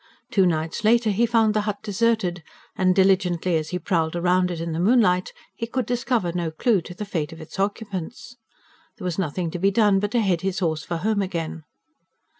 Two 0.31 0.47
nights 0.47 0.83
later 0.83 1.11
he 1.11 1.27
found 1.27 1.53
the 1.53 1.61
hut 1.61 1.77
deserted; 1.83 2.41
and 2.75 2.95
diligently 2.95 3.55
as 3.55 3.69
he 3.69 3.77
prowled 3.77 4.15
round 4.15 4.49
it 4.49 4.59
in 4.59 4.71
the 4.71 4.79
moonlight, 4.79 5.31
he 5.55 5.67
could 5.67 5.85
discover 5.85 6.31
no 6.33 6.49
clue 6.49 6.81
to 6.81 6.95
the 6.95 7.05
fate 7.05 7.31
of 7.31 7.39
its 7.39 7.59
occupants. 7.59 8.35
There 8.97 9.05
was 9.05 9.19
nothing 9.19 9.51
to 9.51 9.59
be 9.59 9.69
done 9.69 9.99
but 9.99 10.09
to 10.13 10.19
head 10.21 10.41
his 10.41 10.57
horse 10.57 10.83
for 10.83 10.97
home 10.97 11.21
again. 11.21 11.65